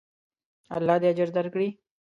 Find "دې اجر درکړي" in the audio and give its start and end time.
1.01-1.69